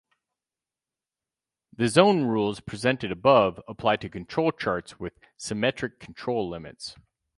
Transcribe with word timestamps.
The 1.73 1.87
zone 1.87 2.23
rules 2.23 2.59
presented 2.59 3.11
above 3.11 3.61
apply 3.67 3.97
to 3.97 4.09
control 4.09 4.51
charts 4.51 4.99
with 4.99 5.19
symmetric 5.37 5.99
control 5.99 6.49
limits. 6.49 6.95